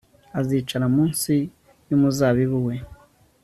azicara 0.39 0.85
munsi 0.95 1.33
y'umuzabibu 1.89 2.57
we 2.67 2.73